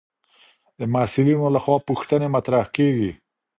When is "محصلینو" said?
0.93-1.45